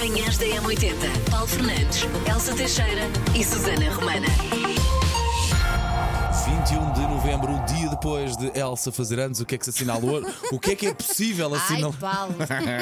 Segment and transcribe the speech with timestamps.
[0.00, 1.30] Manhãs da M80.
[1.30, 3.02] Paulo Fernandes, Elsa Teixeira
[3.38, 4.26] e Susana Romana.
[6.46, 9.68] 21 de novembro, o dia depois de Elsa fazer anos, o que é que se
[9.68, 10.34] assinala hoje?
[10.50, 11.98] O que é que é possível Ai, assinalar?
[11.98, 12.34] Paulo.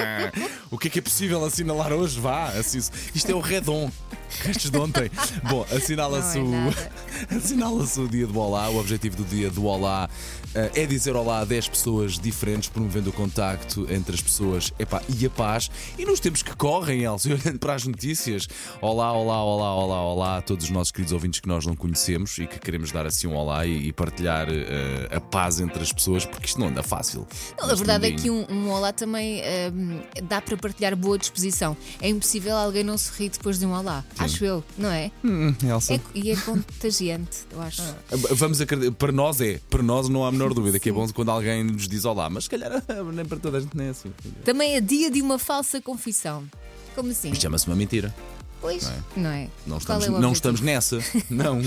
[0.71, 2.21] o que é que é possível assinalar hoje?
[2.21, 3.91] Vá, assim, isto é o Redon.
[4.41, 5.11] Restos de ontem.
[5.49, 6.75] Bom, assinala-se é o,
[7.37, 8.69] assinala-se o dia do Olá.
[8.71, 10.09] O objetivo do dia do Olá
[10.55, 15.03] eh, é dizer Olá a 10 pessoas diferentes, promovendo o contacto entre as pessoas epá,
[15.09, 15.71] e a paz.
[15.99, 18.49] E nos tempos que correm, Elsa, e olhando para as notícias,
[18.81, 22.39] Olá, Olá, Olá, Olá, Olá a todos os nossos queridos ouvintes que nós não conhecemos
[22.39, 25.93] e que queremos dar assim um Olá e, e partilhar eh, a paz entre as
[25.93, 27.27] pessoas, porque isto não anda fácil.
[27.59, 31.77] Não, a verdade é que um, um olá também hum, dá para partilhar boa disposição.
[32.01, 34.05] É impossível alguém não se rir depois de um olá.
[34.25, 35.11] Acho eu, não é?
[35.25, 35.95] Hum, Elsa.
[35.95, 37.83] É- E é contagiante, eu acho.
[38.33, 41.07] Vamos acreditar, para nós é, para nós não há a menor dúvida que é bom
[41.13, 42.83] quando alguém nos diz olá, mas se calhar
[43.15, 44.13] nem para toda a gente nem é assim.
[44.45, 46.45] Também é dia de uma falsa confissão.
[46.95, 47.33] Como assim?
[47.35, 48.15] Chama-se uma mentira.
[48.61, 49.49] Pois, não é?
[49.67, 50.99] Não Qual estamos, é não estamos nessa.
[51.31, 51.61] Não.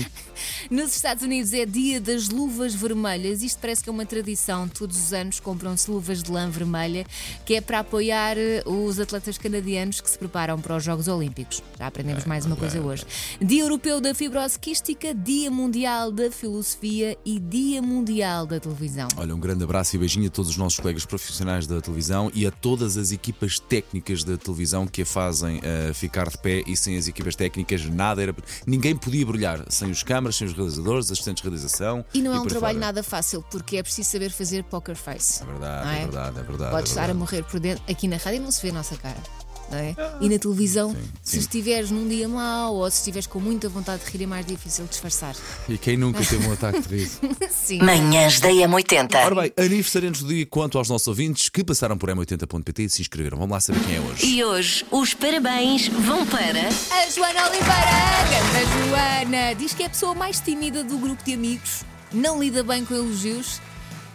[0.70, 3.42] Nos Estados Unidos é dia das luvas vermelhas.
[3.42, 4.68] Isto parece que é uma tradição.
[4.68, 7.06] Todos os anos compram-se luvas de lã vermelha,
[7.46, 11.62] que é para apoiar eh, os atletas canadianos que se preparam para os Jogos Olímpicos.
[11.78, 13.06] Já aprendemos mais uma coisa hoje.
[13.40, 19.08] Dia Europeu da Fibrose Quística, Dia Mundial da Filosofia e Dia Mundial da Televisão.
[19.16, 22.46] Olha, um grande abraço e beijinho a todos os nossos colegas profissionais da televisão e
[22.46, 26.76] a todas as equipas técnicas da televisão que a fazem eh, ficar de pé e
[26.82, 28.34] sem as equipas técnicas nada era.
[28.66, 32.04] Ninguém podia brilhar sem os câmaras, sem os realizadores, assistentes de realização.
[32.12, 32.86] E não é um trabalho fora.
[32.86, 35.42] nada fácil, porque é preciso saber fazer poker face.
[35.42, 36.70] É verdade, não é verdade, é verdade.
[36.70, 37.18] Podes é estar a verdade.
[37.18, 37.84] morrer por dentro.
[37.88, 39.41] Aqui na rádio não se vê a nossa cara.
[39.72, 39.96] Não é?
[40.20, 41.38] E na televisão, se sim.
[41.38, 44.84] estiveres num dia mau ou se estiveres com muita vontade de rir, é mais difícil
[44.86, 45.34] disfarçar.
[45.68, 47.20] E quem nunca teve um ataque de riso?
[47.50, 47.78] Sim.
[47.78, 49.14] Manhãs da M80.
[49.24, 53.02] Ora bem, aniversariantes do dia quanto aos nossos ouvintes que passaram por m80.pt e se
[53.02, 53.38] inscreveram.
[53.38, 54.26] Vamos lá saber quem é hoje.
[54.26, 56.68] E hoje os parabéns vão para.
[56.68, 61.34] A Joana Oliveira, grande Joana, diz que é a pessoa mais tímida do grupo de
[61.34, 63.60] amigos, não lida bem com elogios.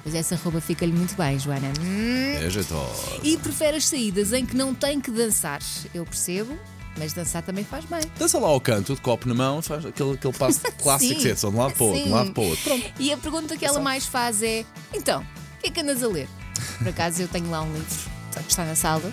[0.07, 1.67] Mas essa roupa fica-lhe muito bem, Joana.
[1.81, 2.37] Hum.
[2.41, 3.19] É jeitosa.
[3.23, 5.59] E prefere as saídas em que não tem que dançar.
[5.93, 6.57] Eu percebo,
[6.97, 7.99] mas dançar também faz bem.
[8.17, 11.35] Dança lá ao canto, de copo na mão, faz aquele, aquele passo clássico que é
[11.35, 12.63] só de um lado para o outro, de um lado para o outro.
[12.63, 12.93] Pronto.
[12.97, 14.63] E a pergunta que ela mais faz é:
[14.93, 15.19] então,
[15.57, 16.29] o que é que andas a ler?
[16.77, 19.11] Por acaso eu tenho lá um livro que está na sala,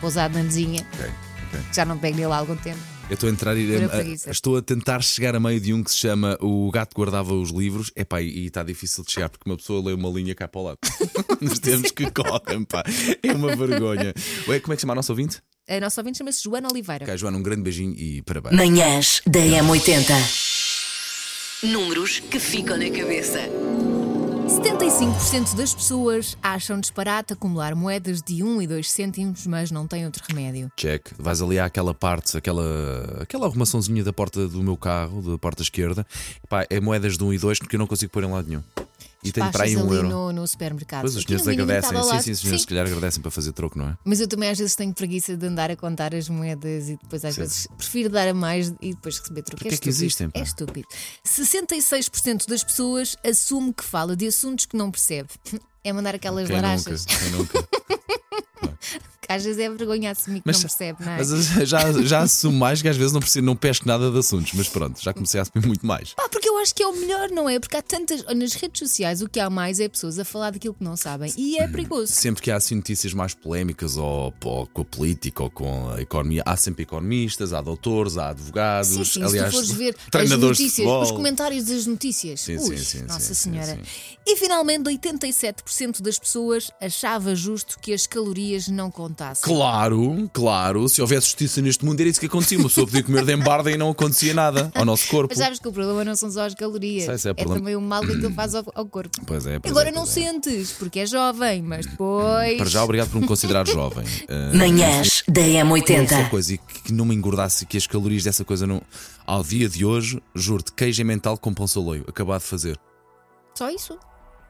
[0.00, 1.10] pousado na mesinha, Ok,
[1.48, 1.60] ok.
[1.68, 2.80] que já não pego nele há algum tempo.
[3.10, 4.30] Eu estou a entrar e a- preguiça.
[4.30, 7.50] estou a tentar chegar a meio de um que se chama O Gato Guardava os
[7.50, 7.90] Livros.
[7.94, 10.60] Epá, e e está difícil de chegar porque uma pessoa lê uma linha cá para
[10.60, 10.78] o lado.
[11.40, 12.82] Nos tempos que correm, pá.
[13.22, 14.14] É uma vergonha.
[14.48, 15.40] Ué, como é que chama a nossa ouvinte?
[15.68, 17.04] A nossa ouvinte chama-se Joana Oliveira.
[17.04, 18.54] Ok, Joana, um grande beijinho e parabéns.
[18.56, 20.10] Manhãs da M80.
[21.64, 23.40] Números que ficam na cabeça.
[24.54, 30.04] 75% das pessoas acham disparate acumular moedas de 1 e 2 cêntimos, mas não tem
[30.04, 30.70] outro remédio.
[30.76, 31.08] Check.
[31.18, 36.06] Vais ali àquela parte, aquela, aquela arrumaçãozinha da porta do meu carro, da porta esquerda.
[36.48, 38.62] Pá, é moedas de 1 e 2 porque eu não consigo pôr em lado nenhum.
[39.24, 40.08] E tenho para aí um ali euro.
[40.08, 41.00] no, no supermercado.
[41.00, 42.02] Pois os senhores agradecem.
[42.02, 43.96] Sim, sim, os senhores se calhar agradecem para fazer troco, não é?
[44.04, 47.24] Mas eu também às vezes tenho preguiça de andar a contar as moedas e depois
[47.24, 49.62] às vezes prefiro dar a mais e depois receber troco.
[49.62, 50.04] Porquê é que estúpido.
[50.04, 50.40] existem, pá?
[50.40, 50.88] É estúpido.
[51.26, 55.28] 66% das pessoas assume que fala de assuntos que não percebe.
[55.86, 56.96] É mandar aquelas Quem nunca?
[57.18, 57.68] Quem nunca?
[59.26, 61.16] Que às vezes é vergonha assumir que Mas, não percebe, não é?
[61.16, 64.52] mas já, já assumo mais que às vezes não, percebo, não pesco nada de assuntos,
[64.52, 66.12] mas pronto, já comecei a assumir muito mais.
[66.12, 67.58] Pá, porque eu acho que é o melhor, não é?
[67.58, 68.24] Porque há tantas.
[68.34, 71.32] Nas redes sociais o que há mais é pessoas a falar daquilo que não sabem.
[71.36, 72.12] E é perigoso.
[72.12, 76.00] Sempre que há assim notícias mais polémicas ou, ou com a política ou com a
[76.00, 79.96] economia, há sempre economistas, há doutores, há advogados, Sim, sim, aliás, se tu fores ver
[80.10, 81.02] treinadores de notícias, futebol.
[81.02, 82.40] os comentários das notícias.
[82.40, 83.78] Sim, Ui, sim, sim, Nossa Senhora.
[84.26, 89.42] E finalmente, 87% das pessoas achava justo que as calorias não contassem.
[89.44, 92.58] Claro, claro, se houvesse justiça neste mundo era isso que acontecia.
[92.58, 95.28] Uma pessoa podia comer de embarda e não acontecia nada ao nosso corpo.
[95.30, 97.04] Mas sabes que o problema não são só as calorias.
[97.06, 99.20] Sei, sei, é é problema- também o mal que aquilo faz ao, ao corpo.
[99.26, 100.06] Pois é, pois Agora é, não é.
[100.06, 102.56] sentes, porque é jovem, mas depois.
[102.58, 104.04] Para já, obrigado por me considerar jovem.
[104.28, 106.30] Ah, Manhãs da Só M80.
[106.30, 108.82] coisa e que não me engordasse que as calorias dessa coisa não.
[109.26, 112.78] Ao dia de hoje, juro-te, queijo é mental com pão saleio, acabado de fazer.
[113.54, 113.98] Só isso.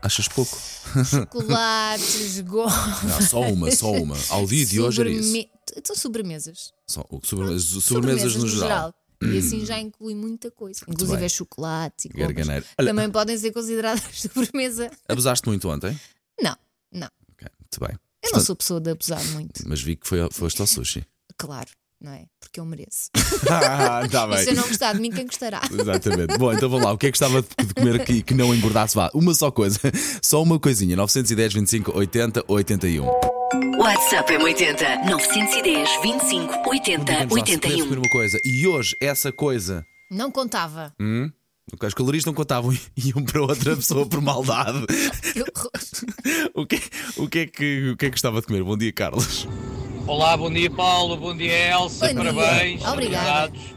[0.02, 0.58] Achas pouco?
[1.05, 2.43] Chocolates.
[2.44, 4.17] Não, só uma, só uma.
[4.29, 5.23] Ao dia de hoje era isso.
[5.29, 6.73] sobreme- Então, sobremesas.
[6.87, 8.94] Só, sobremesas, sobremesas no geral.
[9.32, 10.81] E assim já inclui muita coisa.
[10.88, 12.09] Inclusive é chocolates e.
[12.09, 12.65] Garganeiro.
[12.79, 14.91] Olha- Também podem ser consideradas sobremesa.
[15.09, 15.99] Abusaste muito ontem?
[16.41, 16.56] Não,
[16.93, 17.09] não.
[17.32, 17.99] Ok, muito bem.
[18.25, 19.62] Eu não sou pessoa de abusar muito.
[19.69, 21.05] Mas vi que foi, foste ao sushi.
[21.37, 21.69] Claro,
[22.00, 22.26] não é?
[22.41, 23.11] Porque eu mereço.
[23.50, 25.61] ah, tá E se eu não gostar de mim, quem gostará?
[25.71, 26.38] Exatamente.
[26.38, 26.93] Bom, então vamos lá.
[26.93, 28.94] O que é que gostava de comer aqui que não engordasse?
[28.94, 29.79] Vá, uma só coisa.
[30.23, 30.97] Só uma coisinha.
[30.97, 33.34] 910, 25, 80, 81.
[33.85, 37.85] WhatsApp é 80 910 25 80 Digamos lá, se puderes 81.
[37.85, 39.85] comer uma coisa e hoje essa coisa.
[40.11, 40.95] Não contava.
[40.99, 41.31] Hum?
[41.83, 44.87] As calorias não contavam e iam para outra pessoa por maldade.
[45.35, 45.71] Que horror.
[46.55, 46.81] O que,
[47.19, 48.63] o, que é que, o que é que gostava de comer?
[48.65, 49.47] Bom dia, Carlos.
[50.07, 52.83] Olá, bom dia Paulo, bom dia Elsa, Bom parabéns.
[52.87, 53.51] Obrigada.
[53.51, 53.75] felicidades.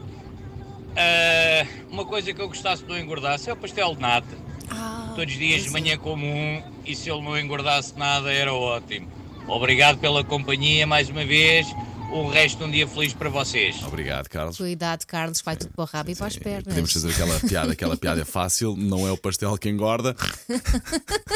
[0.96, 4.38] Ah, uma coisa que eu gostasse de não engordasse é o pastel de nata.
[4.70, 8.54] Ah, Todos os dias de manhã como um e se ele não engordasse nada era
[8.54, 9.17] ótimo.
[9.48, 11.66] Obrigado pela companhia mais uma vez.
[12.12, 13.82] O resto de um dia feliz para vocês.
[13.86, 14.56] Obrigado, Carlos.
[14.56, 16.64] Cuidado, Carlos, vai tudo para o rabo e para as pernas.
[16.64, 20.14] Podemos fazer aquela piada, aquela piada fácil, não é o pastel que engorda.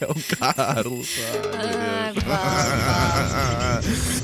[0.00, 1.08] É o Carlos.
[1.56, 3.80] Ah, vá, vá.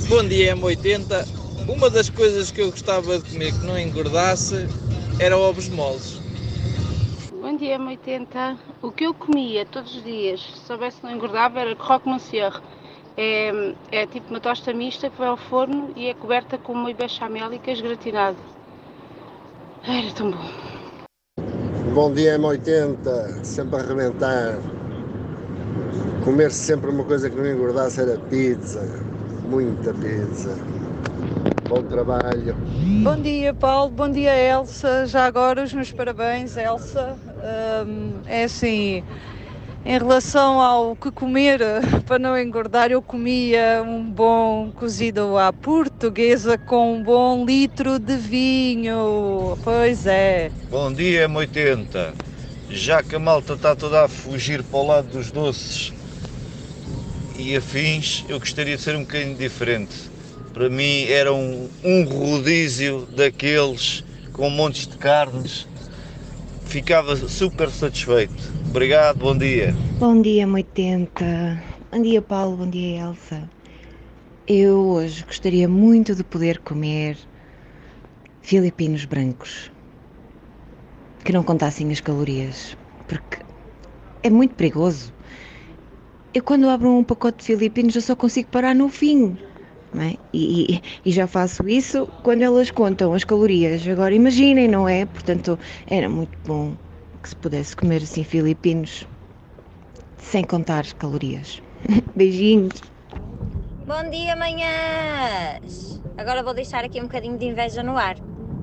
[0.09, 1.29] Bom dia, M80.
[1.69, 4.67] Uma das coisas que eu gostava de comer que não engordasse
[5.21, 6.21] era ovos moles.
[7.41, 8.59] Bom dia, M80.
[8.83, 12.61] O que eu comia todos os dias, se soubesse que não engordava, era croque monsieur.
[13.23, 16.97] É, é tipo uma tosta mista que vai ao forno e é coberta com molho
[16.97, 18.39] bechamel e queijo gratinado.
[19.87, 20.51] Era tão bom.
[21.93, 24.59] Bom dia M80, sempre a arrebentar.
[26.25, 28.81] Comer sempre uma coisa que não engordasse era pizza,
[29.51, 30.57] muita pizza.
[31.69, 32.57] Bom trabalho.
[33.05, 33.91] Bom dia, Paulo.
[33.91, 35.05] Bom dia, Elsa.
[35.07, 37.19] Já agora os meus parabéns, Elsa.
[37.87, 39.05] Hum, é assim,
[39.85, 41.61] em relação ao que comer
[42.07, 48.17] para não engordar, eu comia um bom cozido à portuguesa com um bom litro de
[48.17, 49.59] vinho.
[49.65, 50.51] Pois é.
[50.71, 52.13] Bom dia, M80.
[52.69, 55.93] Já que a malta está toda a fugir para o lado dos doces
[57.37, 60.11] e afins, eu gostaria de ser um bocadinho diferente.
[60.53, 65.67] Para mim era um, um rodízio daqueles com montes de carnes.
[66.71, 68.55] Ficava super satisfeito.
[68.69, 69.75] Obrigado, bom dia.
[69.99, 71.61] Bom dia, 80.
[71.91, 72.59] Bom dia, Paulo.
[72.59, 73.51] Bom dia, Elsa.
[74.47, 77.19] Eu hoje gostaria muito de poder comer
[78.41, 79.73] filipinos brancos
[81.25, 82.77] que não contassem as calorias,
[83.09, 83.39] porque
[84.23, 85.13] é muito perigoso.
[86.33, 89.37] Eu, quando abro um pacote de filipinos, eu só consigo parar no fim.
[89.99, 90.15] É?
[90.33, 93.87] E, e- e já faço isso quando elas contam as calorias.
[93.89, 95.05] Agora imaginem, não é?
[95.07, 96.75] Portanto, era muito bom
[97.23, 99.07] que se pudesse comer assim filipinos
[100.19, 101.61] sem contar calorias.
[102.15, 102.75] Beijinhos.
[103.87, 106.01] Bom dia, manhãs!
[106.17, 108.17] Agora vou deixar aqui um bocadinho de inveja no ar,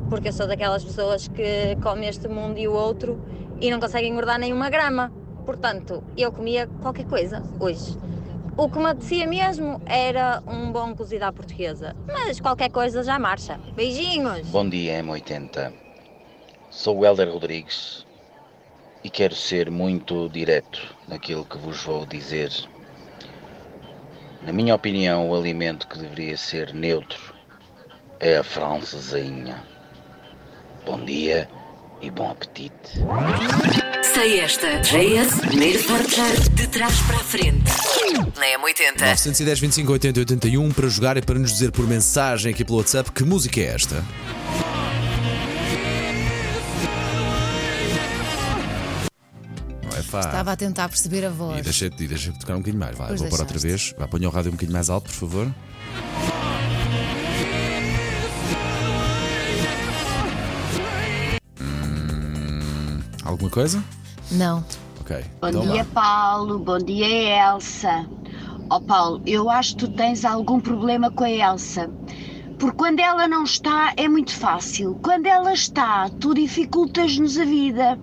[0.09, 3.19] porque eu sou daquelas pessoas que come este mundo e o outro
[3.59, 5.11] e não conseguem engordar nenhuma grama.
[5.45, 7.97] Portanto, eu comia qualquer coisa hoje.
[8.59, 13.19] O que me apetecia mesmo era um bom cozido à portuguesa, mas qualquer coisa já
[13.19, 13.59] marcha.
[13.75, 14.47] Beijinhos!
[14.47, 15.71] Bom dia, M80.
[16.67, 18.03] Sou o Helder Rodrigues
[19.03, 22.51] e quero ser muito direto naquilo que vos vou dizer.
[24.41, 27.35] Na minha opinião, o alimento que deveria ser neutro
[28.19, 29.63] é a francesinha.
[30.83, 31.47] Bom dia
[32.01, 32.73] e bom apetite.
[34.13, 34.67] Sei esta.
[34.81, 37.71] JS, primeiro forjar de trás para a frente.
[38.37, 38.99] Na M80.
[38.99, 43.11] 910, 25, 80, 81 para jogar e para nos dizer por mensagem aqui pelo WhatsApp
[43.11, 44.03] que música é esta.
[49.83, 50.29] Não é fácil.
[50.29, 51.61] Estava a tentar perceber a E voz.
[51.63, 52.97] deixa-te e deixa tocar um bocadinho mais.
[52.97, 53.89] Vai, Pois vou pôr outra deixaste.
[53.93, 53.99] vez.
[53.99, 55.53] Vai, ponha o rádio um bocadinho mais alto, por favor.
[63.27, 63.83] Alguma coisa?
[64.31, 64.63] Não.
[65.01, 65.23] Ok.
[65.41, 66.01] Bom então dia, vá.
[66.01, 66.59] Paulo.
[66.59, 68.05] Bom dia, Elsa.
[68.69, 71.89] Ó Paulo, eu acho que tu tens algum problema com a Elsa.
[72.59, 74.99] Porque quando ela não está é muito fácil.
[75.01, 77.99] Quando ela está, tu dificultas-nos a vida.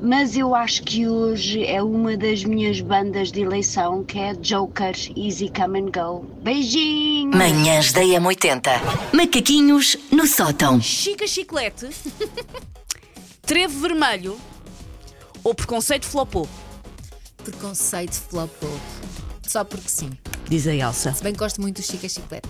[0.00, 4.94] Mas eu acho que hoje é uma das minhas bandas de eleição, que é Joker
[5.16, 6.24] Easy Come and Go.
[6.42, 7.34] Beijinhos!
[7.34, 8.70] Manhãs da M80.
[9.12, 10.80] Macaquinhos no sótão.
[10.80, 11.88] Chica Chiclete,
[13.42, 14.36] Trevo Vermelho
[15.46, 16.48] ou Preconceito Flopou?
[17.36, 18.80] Preconceito flopou.
[19.46, 20.10] Só porque sim.
[20.48, 21.14] Diz a Elsa.
[21.14, 22.48] Se bem que gosto muito do Chica Chiclete.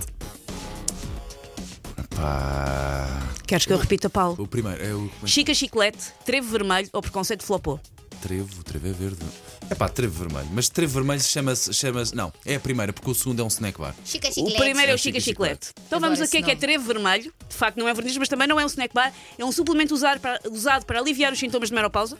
[2.16, 3.06] Pá.
[3.46, 4.42] Queres que eu repita, Paulo?
[4.42, 5.10] O primeiro é o.
[5.22, 7.78] é Chica Chiclete, Trevo Vermelho ou Preconceito Flopou?
[8.22, 9.26] Trevo, trevo é verde.
[9.68, 10.48] É pá, trevo vermelho.
[10.52, 11.74] Mas trevo vermelho chama-se.
[11.74, 13.94] Chama não, é a primeira, porque o segundo é um snack bar.
[14.06, 15.72] Chica O primeiro é o Chica Chica Chiclete.
[15.86, 16.56] Então Adoro vamos a que é que é.
[16.56, 17.30] Trevo Vermelho.
[17.46, 19.12] De facto, não é verniz, mas também não é um snack bar.
[19.36, 22.16] É um suplemento usado para, usado para aliviar os sintomas de menopausa.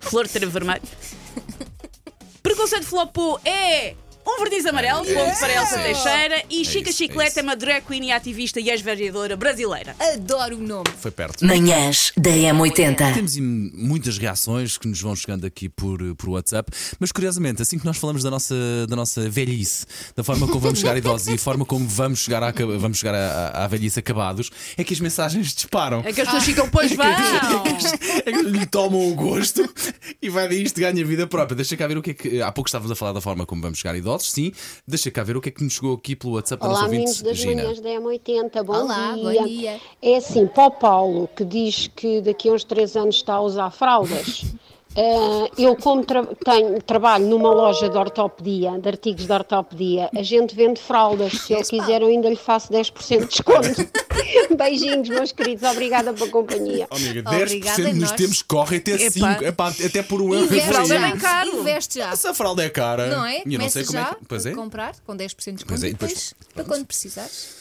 [0.00, 0.82] Flor de Vermelho.
[2.42, 3.94] Preconceito Flopou é
[4.28, 6.42] Um verniz amarelo, ponto para Elsa Teixeira.
[6.50, 7.38] E Chica isso, é isso.
[7.38, 9.96] é uma drag queen e ativista e ex-vereadora brasileira.
[9.98, 10.84] Adoro o nome.
[10.98, 11.46] Foi perto.
[11.46, 13.14] Manhãs da M80.
[13.14, 16.70] Temos muitas reações que nos vão chegando aqui por, por WhatsApp,
[17.00, 18.54] mas curiosamente, assim que nós falamos da nossa,
[18.86, 22.18] da nossa velhice, da forma como vamos chegar a idosos e a forma como vamos
[22.18, 26.00] chegar, à, vamos chegar à, à velhice acabados, é que as mensagens disparam.
[26.04, 27.06] É que as pessoas ficam, pois vão.
[27.06, 29.66] É que lhe tomam o gosto
[30.20, 31.56] e vai daí isto ganha vida própria.
[31.56, 32.42] Deixa cá ver o que é que.
[32.42, 34.52] Há pouco estávamos a falar da forma como vamos chegar a sim.
[34.86, 36.90] Deixa cá ver o que é que nos chegou aqui pelo WhatsApp da nossa Olá,
[36.90, 37.62] ouvinte, das Gina.
[37.62, 39.22] manhãs da M80, bom Olá, dia.
[39.40, 39.80] bom dia.
[40.02, 43.40] É assim, para o Paulo, que diz que daqui a uns 3 anos está a
[43.40, 44.44] usar fraldas,
[45.56, 50.54] eu como tra- tenho- trabalho numa loja de ortopedia, de artigos de ortopedia, a gente
[50.56, 53.68] vende fraldas, se ele quiser eu ainda lhe faço 10% de desconto.
[54.56, 56.86] Beijinhos, meus queridos, obrigada pela companhia.
[56.90, 58.12] Oh, amiga, Obrigada 10% a nos nós.
[58.12, 59.10] tempos corre até Epá.
[59.34, 60.46] 5, epá, até por um euro.
[60.46, 60.98] Investe é já.
[60.98, 61.60] bem caro.
[61.60, 62.10] Investe já.
[62.12, 63.06] Essa fralda é cara.
[63.06, 63.42] Não é?
[63.46, 64.24] E eu não sei como já é que.
[64.26, 64.50] Pois é.
[64.52, 67.56] comprar com 10% de desconto Pois é, depois, depois- para quando precisares.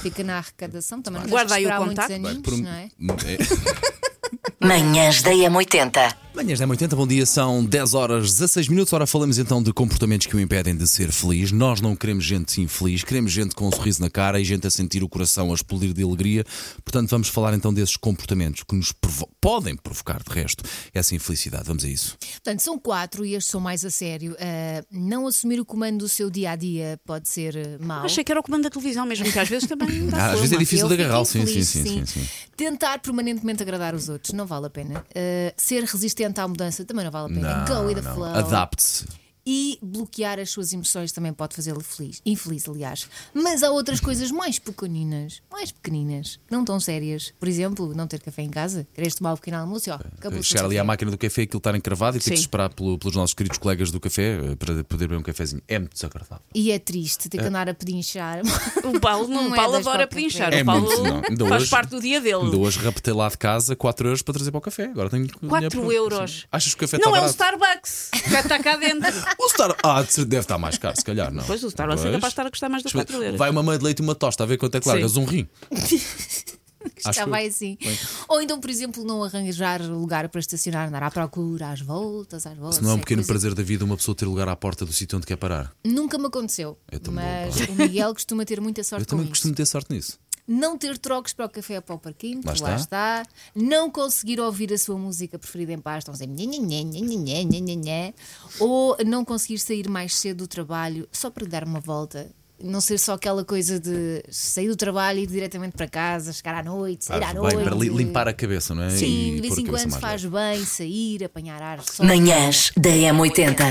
[0.00, 1.22] Fica na arrecadação também.
[1.22, 2.12] Não Guarda aí o contacto.
[2.14, 2.84] aninhos, Por um- não é?
[4.62, 4.66] é.
[4.66, 6.14] Manhãs da M80.
[6.42, 8.92] Manhãs da 80, bom dia, são 10 horas 16 minutos.
[8.92, 11.52] Ora, falamos então de comportamentos que o impedem de ser feliz.
[11.52, 14.70] Nós não queremos gente infeliz, queremos gente com um sorriso na cara e gente a
[14.70, 16.44] sentir o coração a explodir de alegria.
[16.84, 21.62] Portanto, vamos falar então desses comportamentos que nos provo- podem provocar, de resto, essa infelicidade.
[21.64, 22.16] Vamos a isso.
[22.18, 24.34] Portanto, são quatro e estes são mais a sério.
[24.40, 28.04] Ah, não assumir o comando do seu dia a dia pode ser eh, mau.
[28.04, 30.40] Achei que era o comando da televisão mesmo, que às vezes também dá Ah, às
[30.40, 32.26] vezes é difícil de agarrar, sim, sim, sim, sim.
[32.56, 35.04] Tentar permanentemente agradar os outros não vale a pena.
[35.10, 37.64] Uh, ser resistente à mudança também não vale a pena.
[37.66, 38.14] Go with the não.
[38.14, 38.34] flow.
[38.34, 39.21] Adapte-se.
[39.44, 43.08] E bloquear as suas emoções também pode fazê-lo feliz, infeliz, aliás.
[43.34, 47.34] Mas há outras coisas mais pequeninas, mais pequeninas, não tão sérias.
[47.40, 50.42] Por exemplo, não ter café em casa, queres tomar um pequeno almoço, ó, acabou o
[50.44, 50.86] Chegar ali à café.
[50.86, 52.42] máquina do café, aquilo estar encravado e ter que Sim.
[52.42, 55.60] esperar pelo- pelos nossos queridos colegas do café eh, para poder beber um cafezinho.
[55.66, 56.44] É muito desagradável.
[56.54, 58.42] E é triste ter que andar a pedinchar.
[58.84, 60.52] O Paulo, não, o é Paulo das adora pedinchar.
[60.54, 62.44] É o Paulo muito, faz hoje- parte do dia dele.
[62.44, 64.84] Ainda hoje raptei lá de casa 4 euros para trazer para o café.
[64.84, 65.46] Agora tenho que.
[65.48, 66.46] 4 euros.
[66.52, 67.70] Achas que o café Não está é o barato?
[67.72, 69.10] Starbucks, que está cá dentro.
[69.38, 69.74] O Star...
[69.82, 71.44] Ah, deve estar mais caro, se calhar, não.
[71.44, 73.38] Pois o Starbucks é capaz de estar a custar mais do que 4 euros.
[73.38, 74.90] Vai uma mãe de leite e uma tosta, a ver quanto é que Sim.
[74.90, 75.16] largas.
[75.16, 75.48] Um rim.
[76.82, 77.78] Que- vai assim.
[77.80, 77.96] Bem.
[78.28, 82.56] Ou então, por exemplo, não arranjar lugar para estacionar, andar à procura, às voltas, às
[82.58, 82.76] voltas.
[82.78, 84.84] Se não é um pequeno coisa- prazer da vida uma pessoa ter lugar à porta
[84.84, 85.72] do sítio onde quer parar.
[85.84, 86.76] Nunca me aconteceu.
[87.12, 89.56] Mas o Miguel costuma ter muita sorte Eu também com costumo isso.
[89.56, 90.18] ter sorte nisso.
[90.46, 93.22] Não ter trocos para o café ou para o parquinho, Lá porque lá está.
[93.54, 98.14] Não conseguir ouvir a sua música preferida em paz, estão nhê, nhê.
[98.58, 102.28] ou não conseguir sair mais cedo do trabalho só para lhe dar uma volta.
[102.62, 106.54] Não ser só aquela coisa de sair do trabalho e ir diretamente para casa, chegar
[106.56, 107.62] à noite, sair Ah, à bem, noite.
[107.64, 108.90] para li- limpar a cabeça, não é?
[108.90, 110.36] Sim, E de vez a em quando faz leve.
[110.56, 112.06] bem sair, apanhar ar sol.
[112.06, 113.64] Manhãs da M80.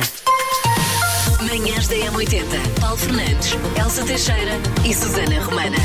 [1.48, 2.80] Manhãs da M80.
[2.82, 4.54] Paulo Fernandes, Elsa Teixeira
[4.86, 5.78] e Susana Romana.